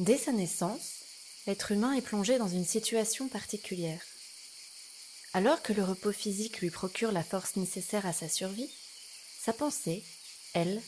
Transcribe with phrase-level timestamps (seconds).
[0.00, 1.02] Dès sa naissance,
[1.46, 4.00] l'être humain est plongé dans une situation particulière.
[5.34, 8.70] Alors que le repos physique lui procure la force nécessaire à sa survie,
[9.42, 10.02] sa pensée,
[10.54, 10.80] elle,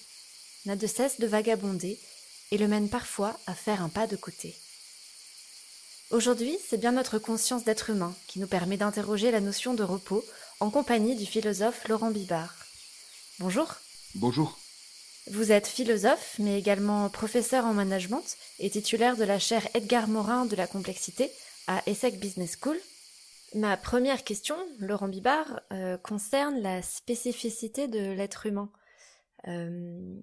[0.65, 2.01] n'a de cesse de vagabonder
[2.53, 4.57] et le mène parfois à faire un pas de côté.
[6.11, 10.25] Aujourd'hui, c'est bien notre conscience d'être humain qui nous permet d'interroger la notion de repos
[10.59, 12.57] en compagnie du philosophe Laurent Bibard.
[13.39, 13.75] Bonjour.
[14.15, 14.62] Bonjour.
[15.31, 18.25] Vous êtes philosophe, mais également professeur en management
[18.59, 21.31] et titulaire de la chaire Edgar Morin de la complexité
[21.69, 22.77] à ESSEC Business School.
[23.55, 28.71] Ma première question, Laurent Bibard, euh, concerne la spécificité de l'être humain.
[29.47, 30.17] Euh,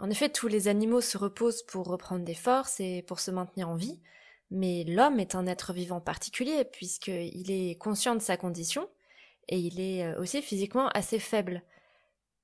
[0.00, 3.70] en effet, tous les animaux se reposent pour reprendre des forces et pour se maintenir
[3.70, 4.00] en vie,
[4.50, 8.86] mais l'homme est un être vivant particulier puisqu'il est conscient de sa condition
[9.48, 11.62] et il est euh, aussi physiquement assez faible.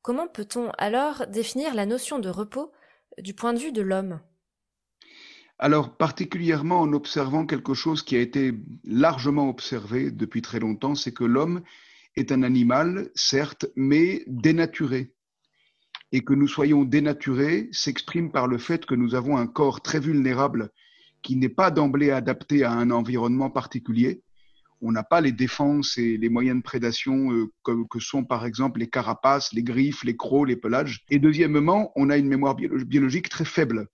[0.03, 2.73] Comment peut-on alors définir la notion de repos
[3.19, 4.21] du point de vue de l'homme?
[5.59, 11.13] Alors, particulièrement en observant quelque chose qui a été largement observé depuis très longtemps, c'est
[11.13, 11.63] que l'homme
[12.15, 15.13] est un animal, certes, mais dénaturé.
[16.13, 20.01] Et que nous soyons dénaturés s'exprime par le fait que nous avons un corps très
[20.01, 20.71] vulnérable
[21.23, 24.23] qui n'est pas d'emblée adapté à un environnement particulier,
[24.81, 28.81] on n'a pas les défenses et les moyens de prédation euh, que, sont par exemple
[28.81, 31.05] les carapaces, les griffes, les crocs, les pelages.
[31.11, 33.89] Et deuxièmement, on a une mémoire biologique très faible.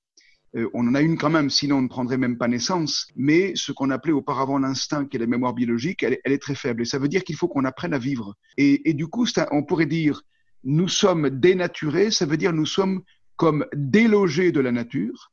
[0.56, 3.08] Euh, on en a une quand même, sinon on ne prendrait même pas naissance.
[3.16, 6.82] Mais ce qu'on appelait auparavant l'instinct, qui est la mémoire biologique, elle, est très faible.
[6.82, 8.34] Et ça veut dire qu'il faut qu'on apprenne à vivre.
[8.56, 10.22] Et, du coup, on pourrait dire,
[10.62, 13.02] nous sommes dénaturés, ça veut dire nous sommes
[13.36, 15.32] comme délogés de la nature.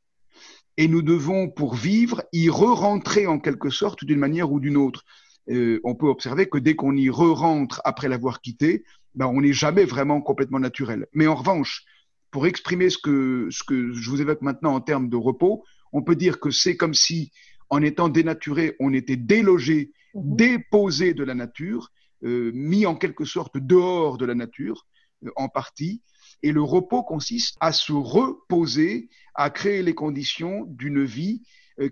[0.78, 5.04] Et nous devons, pour vivre, y re-rentrer en quelque sorte d'une manière ou d'une autre.
[5.50, 9.52] Euh, on peut observer que dès qu'on y re-rentre après l'avoir quitté, ben, on n'est
[9.52, 11.06] jamais vraiment complètement naturel.
[11.12, 11.84] Mais en revanche,
[12.30, 16.02] pour exprimer ce que, ce que je vous évoque maintenant en termes de repos, on
[16.02, 17.32] peut dire que c'est comme si,
[17.68, 20.36] en étant dénaturé, on était délogé, mhm.
[20.36, 21.90] déposé de la nature,
[22.24, 24.86] euh, mis en quelque sorte dehors de la nature,
[25.26, 26.02] euh, en partie.
[26.44, 31.42] Et le repos consiste à se reposer, à créer les conditions d'une vie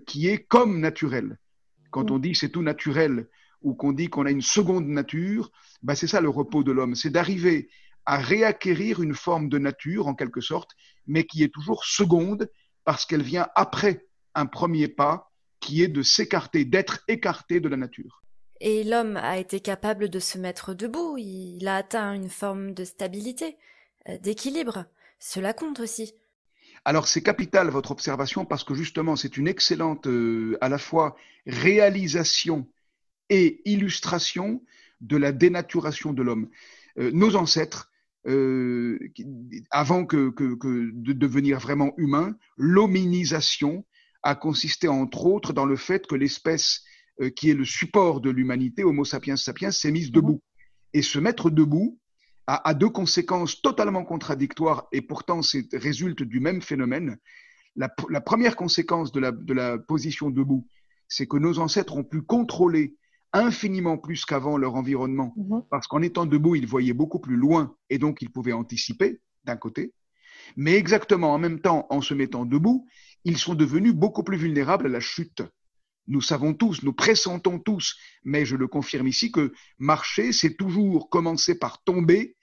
[0.05, 1.39] qui est comme naturelle.
[1.89, 2.15] Quand mhm.
[2.15, 3.27] on dit c'est tout naturel,
[3.61, 5.51] ou qu'on dit qu'on a une seconde nature,
[5.83, 7.69] bah c'est ça le repos de l'homme, c'est d'arriver
[8.05, 10.71] à réacquérir une forme de nature en quelque sorte,
[11.07, 12.49] mais qui est toujours seconde
[12.83, 17.77] parce qu'elle vient après un premier pas qui est de s'écarter, d'être écarté de la
[17.77, 18.23] nature.
[18.59, 22.85] Et l'homme a été capable de se mettre debout, il a atteint une forme de
[22.85, 23.57] stabilité,
[24.07, 24.85] euh, d'équilibre.
[25.19, 26.13] Cela compte aussi.
[26.85, 31.15] Alors c'est capital votre observation parce que justement c'est une excellente euh, à la fois
[31.45, 32.67] réalisation
[33.31, 34.61] et illustration
[34.99, 36.49] de la dénaturation de l'homme.
[36.99, 37.89] Euh, nos ancêtres,
[38.27, 38.99] euh,
[39.71, 43.85] avant que, de devenir vraiment humains, l'hominisation
[44.21, 46.83] a consisté entre autres dans le fait que l'espèce
[47.21, 50.43] euh, qui est le support de l'humanité, Homo sapiens sapiens, s'est mise debout.
[50.93, 51.97] Et se mettre debout
[52.47, 57.17] a, deux conséquences totalement contradictoires et pourtant c'est résulte du même phénomène.
[57.77, 57.87] La,
[58.19, 60.67] première conséquence de la, de la position debout,
[61.07, 62.97] c'est que nos ancêtres ont pu contrôler
[63.33, 65.63] infiniment plus qu'avant leur environnement, mhm.
[65.69, 69.57] parce qu'en étant debout, ils voyaient beaucoup plus loin et donc ils pouvaient anticiper d'un
[69.57, 69.93] côté,
[70.55, 72.87] mais exactement en même temps, en se mettant debout,
[73.23, 75.43] ils sont devenus beaucoup plus vulnérables à la chute.
[76.07, 81.09] Nous savons tous, nous pressentons tous, mais je le confirme ici, que marcher, c'est toujours
[81.09, 82.35] commencer par tomber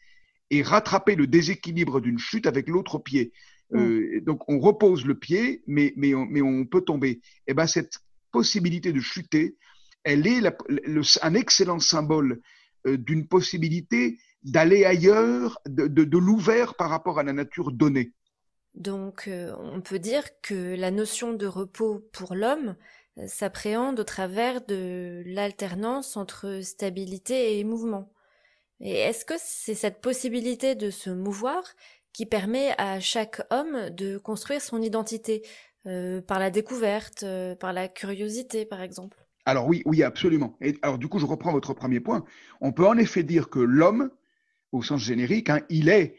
[0.51, 3.33] et rattraper le déséquilibre d'une chute avec l'autre pied.
[3.71, 3.81] Mhm.
[3.81, 7.11] Euh, donc on repose le pied, mais, mais, on, mais on peut tomber.
[7.11, 7.99] Et eh ben cette
[8.31, 9.57] possibilité de chuter,
[10.05, 10.43] elle est
[11.23, 12.41] un excellent symbole
[12.87, 18.13] euh, d'une possibilité d'aller ailleurs, de, l'ouvert par rapport à la nature donnée.
[18.75, 22.77] Donc euh, on peut dire que la notion de repos pour l'homme
[23.19, 28.13] euh, s'appréhende au travers de l'alternance entre stabilité et mouvement.
[28.81, 31.65] Et est-ce que c'est cette possibilité de se mouvoir
[32.13, 35.43] qui permet à chaque homme de construire son identité
[36.27, 37.25] par la découverte,
[37.59, 39.28] par la curiosité par exemple?
[39.49, 40.59] Alors oui, oui, absolument.
[40.61, 42.23] Et alors du coup, je reprends votre premier point.
[42.61, 44.11] On peut en effet dire que l'homme,
[44.73, 46.17] au sens générique, hein, il est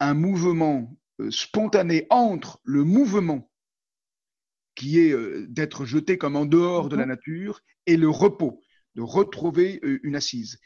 [0.00, 3.48] un mouvement euh, spontané entre le mouvement
[4.74, 7.10] qui est euh, d'être jeté comme en dehors de la mhm.
[7.10, 8.60] nature et le repos,
[8.96, 10.58] de retrouver euh, une assise.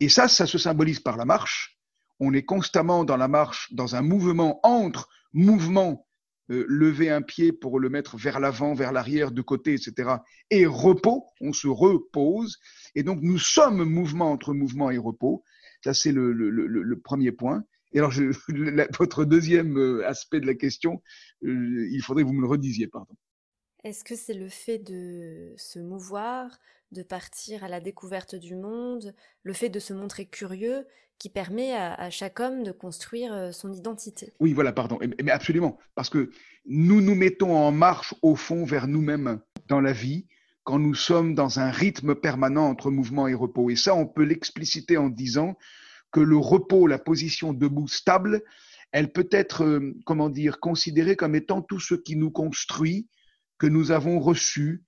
[0.00, 1.78] Et ça, ça se symbolise par la marche.
[2.18, 6.08] On est constamment dans la marche, dans un mouvement entre mouvement
[6.50, 10.16] euh, lever un pied pour le mettre vers l'avant, vers l'arrière, de côté, etc.
[10.50, 12.58] Et repos, on se repose.
[12.94, 15.44] Et donc nous sommes mouvement entre mouvement et repos.
[15.84, 17.64] Ça, c'est le, premier point.
[17.92, 18.12] Et alors,
[18.98, 21.02] votre deuxième euh, aspect de la question,
[21.44, 23.14] euh, il faudrait que vous me le redisiez, pardon.
[23.84, 26.58] Est-ce que c'est le fait de se mouvoir,
[26.92, 29.12] de partir à la découverte du monde,
[29.42, 30.86] le fait de se montrer curieux
[31.18, 34.32] qui permet à, chaque homme de construire euh, son identité?
[34.40, 34.98] Oui, voilà, pardon.
[35.22, 35.78] Mais absolument.
[35.94, 36.30] Parce que
[36.64, 40.26] nous nous mettons en marche au fond vers nous-mêmes dans la vie
[40.64, 43.70] quand nous sommes dans un rythme permanent entre mouvement et repos.
[43.70, 45.56] Et ça, on peut l'expliciter en disant
[46.12, 48.42] que le repos, la position debout stable,
[48.92, 53.08] elle peut être, euh, comment dire, considérée comme étant tout ce qui nous construit,
[53.62, 54.82] que nous avons reçu,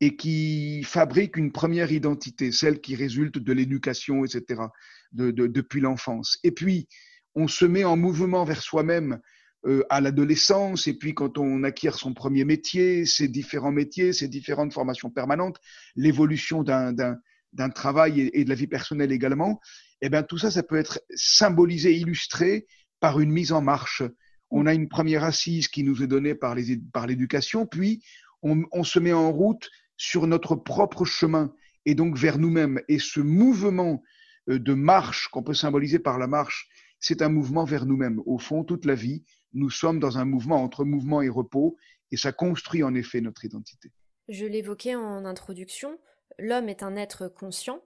[0.00, 4.62] et qui fabrique une première identité, celle qui résulte de l'éducation, etc.,
[5.10, 6.38] de, depuis l'enfance.
[6.44, 6.86] Et puis,
[7.34, 9.18] on se met en mouvement vers soi-même
[9.66, 14.28] euh, à l'adolescence, et puis quand on acquiert son premier métier, ses différents métiers, ses
[14.28, 15.58] différentes formations permanentes,
[15.96, 19.60] l'évolution d'un travail et, et, de la vie personnelle également,
[20.02, 22.68] eh bien tout ça, ça peut être symbolisé, illustré
[23.00, 24.04] par une mise en marche.
[24.50, 28.02] On a une première assise qui nous est donnée par l'éducation, puis
[28.42, 31.54] on, on, se met en route sur notre propre chemin
[31.84, 32.80] et donc vers nous-mêmes.
[32.88, 34.02] Et ce mouvement
[34.48, 36.68] euh, de marche qu'on peut symboliser par la marche,
[36.98, 38.20] c'est un mouvement vers nous-mêmes.
[38.26, 41.76] Au fond, toute la vie, nous sommes dans un mouvement entre mouvement et repos,
[42.10, 43.90] et ça construit en effet notre identité.
[44.28, 45.98] Je l'évoquais en introduction,
[46.38, 47.82] l'homme est un être conscient.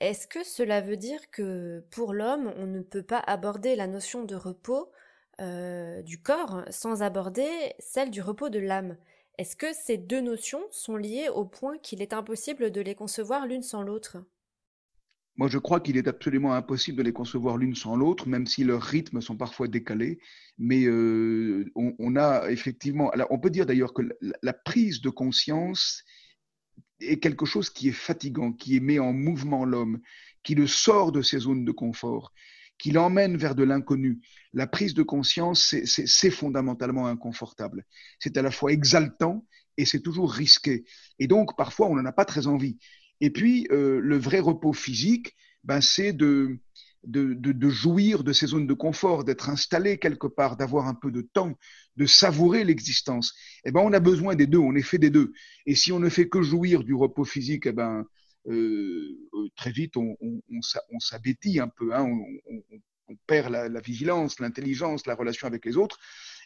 [0.00, 4.24] Est-ce que cela veut dire que pour l'homme, on ne peut pas aborder la notion
[4.24, 4.90] de repos
[5.40, 7.48] euh, du corps sans aborder
[7.78, 8.96] celle du repos de l'âme
[9.38, 13.46] est-ce que ces deux notions sont liées au point qu'il est impossible de les concevoir
[13.46, 14.18] l'une sans l'autre?
[15.36, 18.64] Moi, je crois qu'il est absolument impossible de les concevoir l'une sans l'autre, même si
[18.64, 20.18] leurs rythmes sont parfois décalés.
[20.58, 24.02] Mais euh, on, a effectivement, on peut dire d'ailleurs que
[24.42, 26.02] la, prise de conscience
[26.98, 30.00] est quelque chose qui est fatigant, qui met en mouvement l'homme,
[30.42, 32.32] qui le sort de ses zones de confort
[32.78, 34.20] qui l'emmène vers de l'inconnu.
[34.52, 37.84] La prise de conscience, c'est fondamentalement inconfortable.
[38.18, 39.44] C'est à la fois exaltant
[39.76, 40.84] et c'est toujours risqué.
[41.18, 42.78] Et donc, parfois, on n'en a pas très envie.
[43.20, 45.34] Et puis, euh, le vrai repos physique,
[45.64, 46.58] ben, c'est de,
[47.04, 51.10] de, de, jouir de ces zones de confort, d'être installé quelque part, d'avoir un peu
[51.10, 51.54] de temps,
[51.96, 53.34] de savourer l'existence.
[53.64, 55.32] Eh ben, on a besoin des deux, on est fait des deux.
[55.66, 58.04] Et si on ne fait que jouir du repos physique, eh ben,
[59.56, 65.46] très vite, on, on, s'abétit un peu, hein, on, perd la, vigilance, l'intelligence, la relation
[65.46, 65.98] avec les autres.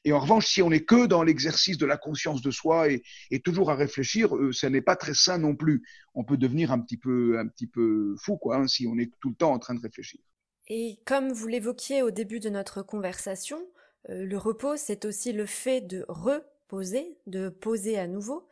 [0.05, 3.41] Et en revanche, si on n'est que dans l'exercice de la conscience de soi et,
[3.41, 5.83] toujours à réfléchir, euh, ça n'est pas très sain non plus.
[6.15, 9.11] On peut devenir un petit peu, un petit peu fou, quoi, hein, si on est
[9.21, 10.21] tout le temps en train de réfléchir.
[10.69, 13.61] Et comme vous l'évoquiez au début de notre conversation,
[14.09, 18.49] le repos, c'est aussi le fait de reposer, de poser à nouveau.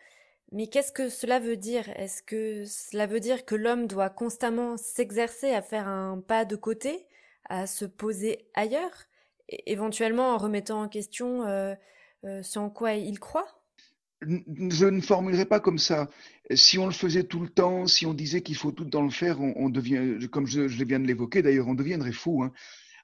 [0.52, 1.88] Mais qu'est-ce que cela veut dire?
[1.90, 6.56] Est-ce que cela veut dire que l'homme doit constamment s'exercer à faire un pas de
[6.56, 7.06] côté,
[7.48, 9.06] à se poser ailleurs,
[9.66, 11.74] éventuellement en remettant en question euh,
[12.24, 13.46] euh, ce en quoi il croit?
[14.22, 16.10] Je ne formulerai pas comme ça.
[16.52, 19.10] Si on le faisait tout le temps, si on disait qu'il faut tout temps le
[19.10, 22.42] faire, on, devient, comme je, viens de l'évoquer d'ailleurs, on deviendrait fou.
[22.42, 22.52] Hein.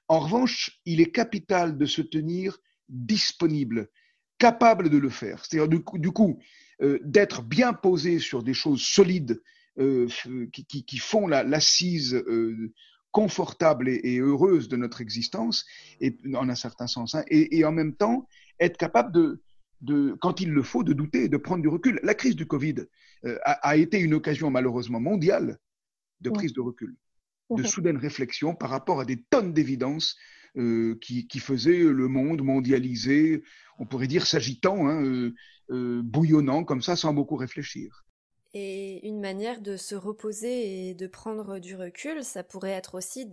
[0.09, 2.59] En revanche, il est capital de se tenir
[2.89, 3.89] disponible,
[4.37, 5.43] capable de le faire.
[5.43, 6.39] C'est-à-dire du coup
[6.81, 9.41] euh, d'être bien posé sur des choses solides
[9.79, 10.07] euh,
[10.51, 12.73] qui, qui, qui, font l'assise euh,
[13.11, 15.65] confortable et, heureuse de notre existence,
[16.01, 18.27] et, en un certain sens, hein, et, et, en même temps
[18.59, 19.41] être capable de,
[19.81, 21.99] de, quand il le faut, de douter, de prendre du recul.
[22.03, 22.75] La crise du Covid
[23.43, 25.59] a, a, été une occasion malheureusement mondiale
[26.21, 26.95] de prise de recul,
[27.51, 30.17] de soudaine réflexion par rapport à des tonnes d'évidences
[30.57, 33.43] euh, qui, qui, faisait le monde mondialisé,
[33.77, 35.35] on pourrait dire s'agitant, hein, euh,
[35.69, 38.05] euh, bouillonnant comme ça, sans beaucoup réfléchir.
[38.53, 43.25] Et une manière de se reposer et de prendre du recul, ça pourrait être aussi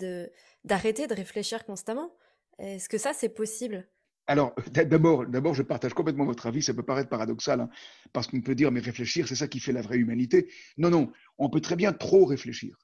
[0.64, 2.12] d'arrêter de, réfléchir constamment.
[2.58, 3.86] Est-ce que ça, c'est possible?
[4.26, 6.62] Alors, d'abord, d'abord, je partage complètement votre avis.
[6.62, 7.70] Ça peut paraître paradoxal, hein,
[8.12, 10.50] parce qu'on peut dire, mais réfléchir, c'est ça qui fait la vraie humanité.
[10.76, 12.76] Non, non, on peut très bien trop réfléchir.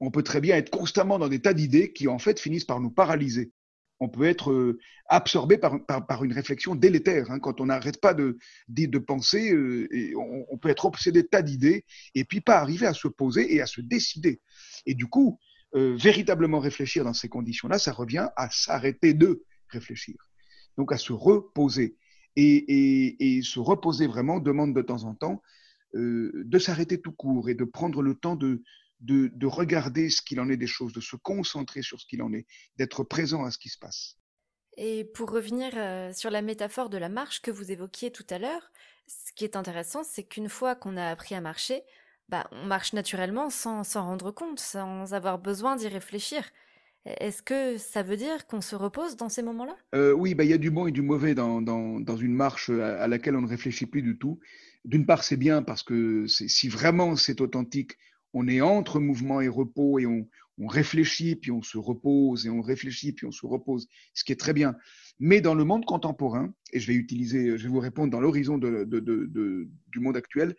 [0.00, 2.80] On peut très bien être constamment dans des tas d'idées qui, en fait, finissent par
[2.80, 3.52] nous paralyser
[4.00, 7.30] on peut être euh, absorbé par, par, une réflexion délétère.
[7.30, 7.38] Hein.
[7.38, 8.38] Quand on n'arrête pas de,
[8.68, 11.84] de, penser, euh, et on, peut être obsédé de tas d'idées
[12.14, 14.40] et puis pas arriver à se poser et à se décider.
[14.84, 15.38] Et du coup,
[15.74, 20.16] euh, véritablement réfléchir dans ces conditions-là, ça revient à s'arrêter de réfléchir.
[20.76, 21.96] Donc à se reposer.
[22.38, 25.42] Et, et, se reposer vraiment demande de temps en temps
[25.94, 28.62] de s'arrêter tout court et de prendre le temps de,
[29.00, 32.32] de, regarder ce qu'il en est des choses, de se concentrer sur ce qu'il en
[32.32, 34.16] est, d'être présent à ce qui se passe.
[34.76, 38.38] Et pour revenir euh, sur la métaphore de la marche que vous évoquiez tout à
[38.38, 38.70] l'heure,
[39.06, 41.82] ce qui est intéressant, c'est qu'une fois qu'on a appris à marcher,
[42.28, 46.42] bah, on marche naturellement sans s'en rendre compte, sans avoir besoin d'y réfléchir.
[47.06, 49.76] Est-ce que ça veut dire qu'on se repose dans ces moments-là?
[49.94, 52.68] Euh, Oui, bah, il y a du bon et du mauvais dans, dans, une marche
[52.68, 54.40] à, laquelle on ne réfléchit plus du tout.
[54.84, 57.96] D'une part, c'est bien parce que si vraiment c'est authentique,
[58.38, 60.28] on est entre mouvement et repos et on,
[60.68, 64.40] réfléchit, puis on se repose, et on réfléchit, puis on se repose, ce qui est
[64.40, 64.74] très bien.
[65.18, 68.58] Mais dans le monde contemporain, et je vais utiliser, je vais vous répondre dans l'horizon
[68.58, 70.54] du monde actuel,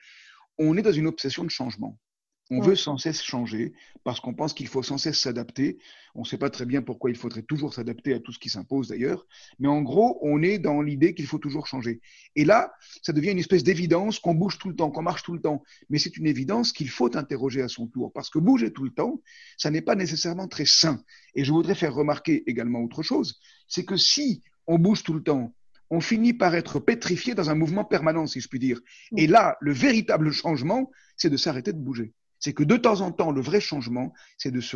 [0.57, 2.00] on est dans une obsession de changement.
[2.49, 3.73] On veut sans cesse changer
[4.05, 5.79] parce qu'on pense qu'il faut sans cesse s'adapter.
[6.15, 8.49] On ne sait pas très bien pourquoi il faudrait toujours s'adapter à tout ce qui
[8.49, 9.27] s'impose d'ailleurs.
[9.59, 11.99] Mais en gros, on est dans l'idée qu'il faut toujours changer.
[12.37, 15.33] Et là, ça devient une espèce d'évidence qu'on bouge tout le temps, qu'on marche tout
[15.33, 15.61] le temps.
[15.89, 18.91] Mais c'est une évidence qu'il faut interroger à son tour parce que bouger tout le
[18.91, 19.21] temps,
[19.57, 21.03] ça n'est pas nécessairement très sain.
[21.35, 25.23] Et je voudrais faire remarquer également autre chose, c'est que si on bouge tout le
[25.23, 25.53] temps,
[25.89, 28.79] on finit par être pétrifié dans un mouvement permanent, si je puis dire.
[29.15, 33.12] Et là, le véritable changement, c'est de s'arrêter de bouger c'est que de temps en
[33.12, 34.75] temps, le vrai changement, c'est de se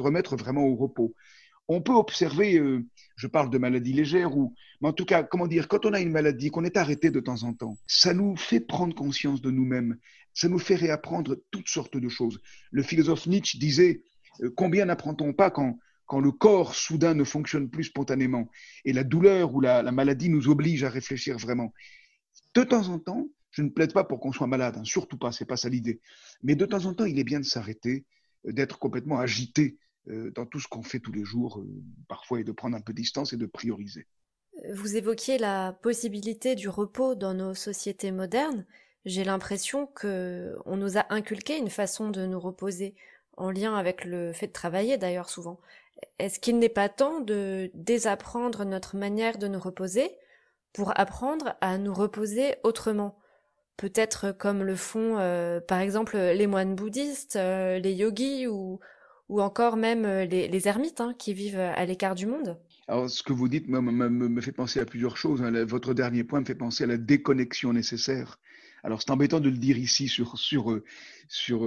[0.00, 1.14] remettre, vraiment au repos.
[1.68, 2.86] On peut observer, euh,
[3.16, 6.00] je parle de maladies légères, ou, mais en tout cas, comment dire, quand on a
[6.00, 9.50] une maladie, qu'on est arrêté de temps en temps, ça nous fait prendre conscience de
[9.50, 9.96] nous-mêmes,
[10.32, 12.40] ça nous fait réapprendre toutes sortes de choses.
[12.70, 14.02] Le philosophe Nietzsche disait,
[14.42, 18.48] euh, combien n'apprend-on pas quand, quand le corps soudain ne fonctionne plus spontanément
[18.84, 21.72] et la douleur ou la maladie nous oblige à réfléchir vraiment?
[22.54, 25.32] De temps en temps, je ne plaide pas pour qu'on soit malade, hein, surtout pas,
[25.32, 26.00] c'est pas ça l'idée.
[26.42, 28.04] Mais de temps en temps, il est bien de s'arrêter,
[28.46, 29.78] euh, d'être complètement agité
[30.10, 32.82] euh, dans tout ce qu'on fait tous les jours, euh, parfois, et de prendre un
[32.82, 34.06] peu de distance et de prioriser.
[34.74, 38.66] Vous évoquiez la possibilité du repos dans nos sociétés modernes.
[39.06, 42.94] J'ai l'impression que on nous a inculqué une façon de nous reposer,
[43.38, 45.60] en lien avec le fait de travailler d'ailleurs souvent.
[46.18, 50.10] Est-ce qu'il n'est pas temps de désapprendre notre manière de nous reposer
[50.74, 53.18] pour apprendre à nous reposer autrement?
[53.76, 58.80] Peut-être comme le font euh, par exemple les moines bouddhistes, euh, les yogis ou,
[59.28, 62.58] encore même euh, les, ermites hein, qui vivent à l'écart du monde.
[62.88, 65.42] Alors, ce que vous dites me, me, fait penser à plusieurs choses.
[65.42, 65.64] Hein.
[65.64, 68.38] Votre dernier point me fait penser à la déconnexion nécessaire.
[68.84, 70.80] Alors, c'est embêtant de le dire ici sur, sur,
[71.26, 71.62] sur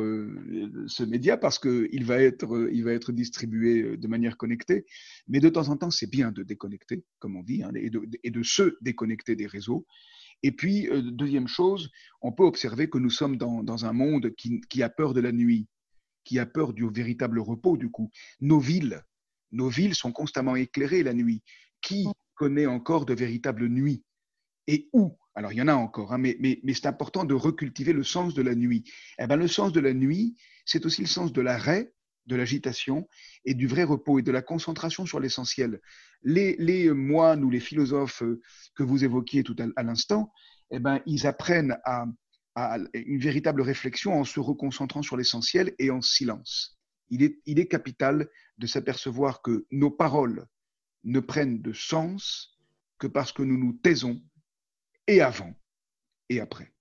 [0.87, 4.85] ce média parce qu'il va, être, va être distribué de manière connectée.
[5.27, 8.01] Mais de temps en temps, c'est bien de déconnecter, comme on dit, hein, et, de,
[8.23, 9.85] et de se déconnecter des réseaux.
[10.43, 11.91] Et puis, euh, deuxième chose,
[12.21, 15.67] on peut observer que nous sommes dans, un monde qui, a peur de la nuit,
[16.23, 18.11] qui a peur du véritable repos, du coup.
[18.39, 19.03] Nos villes,
[19.51, 21.43] nos villes sont constamment éclairées la nuit.
[21.81, 24.03] Qui connaît encore de véritables nuits?
[24.67, 25.17] Et où?
[25.35, 26.37] Alors, il y en a encore, hein, mais,
[26.73, 28.83] c'est important de recultiver le sens de la nuit.
[29.19, 31.93] Eh ben, le sens de la nuit, c'est aussi le sens de l'arrêt,
[32.29, 33.09] de l'agitation
[33.43, 35.81] et du vrai repos et de la concentration sur l'essentiel.
[36.21, 38.39] Les, moines ou les philosophes euh,
[38.75, 40.31] que vous évoquiez tout à, l'instant,
[40.71, 42.05] eh ben, ils apprennent à,
[42.93, 46.77] une véritable réflexion en se reconcentrant sur l'essentiel et en silence.
[47.09, 50.45] Il est capital de s'apercevoir que nos paroles
[51.05, 52.59] ne prennent de sens
[52.99, 54.21] que parce que nous nous taisons
[55.07, 55.53] et avant
[56.27, 56.73] et après.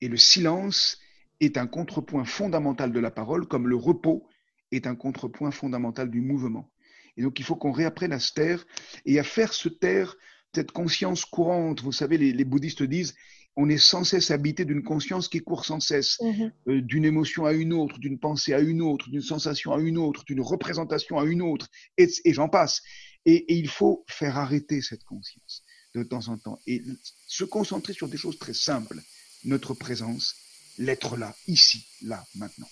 [0.00, 0.98] Et le silence
[1.40, 4.28] est un contrepoint fondamental de la parole, comme le repos
[4.72, 6.70] est un contrepoint fondamental du mouvement.
[7.16, 8.64] Et donc, il faut qu'on réapprenne à se taire
[9.04, 10.16] et à faire se taire
[10.54, 11.82] cette conscience courante.
[11.82, 13.14] Vous savez, les, bouddhistes disent,
[13.56, 16.52] on est sans cesse habité d'une conscience qui court sans cesse, mhm.
[16.68, 19.98] euh, d'une émotion à une autre, d'une pensée à une autre, d'une sensation à une
[19.98, 22.82] autre, d'une représentation à une autre, et, j'en passe.
[23.26, 26.82] et, il faut faire arrêter cette conscience de temps en temps et
[27.26, 29.00] se concentrer sur des choses très simples.
[29.44, 30.36] Notre présence,
[30.78, 32.68] l'être là, ici, là, maintenant.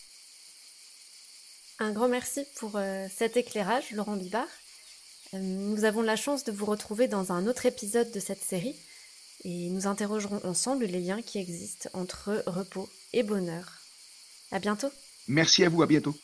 [1.78, 4.48] Un grand merci pour euh, cet éclairage, Laurent Bibard.
[5.34, 8.74] Euh, nous avons la chance de vous retrouver dans un autre épisode de cette série
[9.44, 13.80] et nous interrogerons ensemble les liens qui existent entre repos et bonheur.
[14.52, 14.90] À bientôt.
[15.28, 16.16] Merci à vous, à bientôt.